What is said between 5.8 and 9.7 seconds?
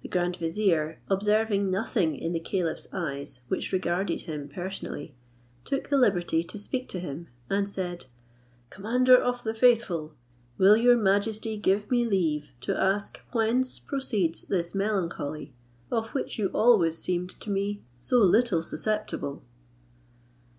the liberty to speak to him, and said, "Commander of the